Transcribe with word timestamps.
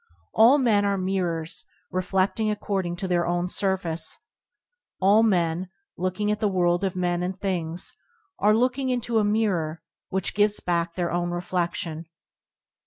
All 0.33 0.57
men 0.57 0.83
are 0.83 0.97
mirrors 0.97 1.63
reflecting 1.91 2.49
according 2.49 2.95
to 2.95 3.07
their 3.07 3.27
own 3.27 3.47
surface. 3.47 4.17
All 4.99 5.21
men, 5.21 5.69
looking 5.95 6.31
at 6.31 6.39
the 6.39 6.47
world 6.47 6.83
of 6.83 6.95
men 6.95 7.21
and 7.21 7.39
things, 7.39 7.93
are 8.39 8.55
looking 8.55 8.89
into 8.89 9.19
a 9.19 9.23
mirror 9.23 9.83
which 10.09 10.33
gives 10.33 10.59
back 10.59 10.95
their 10.95 11.11
own 11.11 11.29
reflec 11.29 11.75
tion. 11.75 12.05